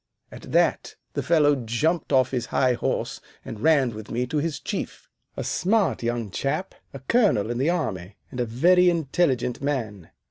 [0.31, 4.59] At that the fellow jumped off his high horse and ran with me to his
[4.59, 10.09] Chief, a smart young chap, a colonel in the army, and a very intelligent man.